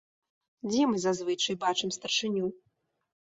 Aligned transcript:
Дзе 0.69 0.81
мы 0.93 0.97
зазвычай 1.03 1.59
бачым 1.65 1.93
старшыню? 1.99 2.45